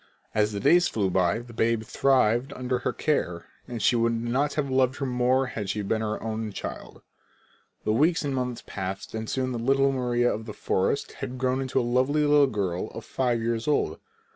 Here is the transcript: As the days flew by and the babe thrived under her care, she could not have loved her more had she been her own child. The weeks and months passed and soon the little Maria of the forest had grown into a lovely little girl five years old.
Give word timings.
As 0.33 0.51
the 0.51 0.59
days 0.59 0.87
flew 0.87 1.11
by 1.11 1.35
and 1.35 1.45
the 1.47 1.53
babe 1.53 1.83
thrived 1.83 2.53
under 2.53 2.79
her 2.79 2.91
care, 2.91 3.45
she 3.77 3.95
could 3.95 4.13
not 4.19 4.55
have 4.55 4.67
loved 4.67 4.95
her 4.95 5.05
more 5.05 5.45
had 5.45 5.69
she 5.69 5.83
been 5.83 6.01
her 6.01 6.19
own 6.23 6.51
child. 6.51 7.03
The 7.83 7.93
weeks 7.93 8.25
and 8.25 8.33
months 8.33 8.63
passed 8.65 9.13
and 9.13 9.29
soon 9.29 9.51
the 9.51 9.59
little 9.59 9.91
Maria 9.91 10.33
of 10.33 10.47
the 10.47 10.53
forest 10.53 11.11
had 11.11 11.37
grown 11.37 11.61
into 11.61 11.79
a 11.79 11.83
lovely 11.85 12.21
little 12.25 12.47
girl 12.47 12.89
five 12.99 13.43
years 13.43 13.67
old. 13.67 13.99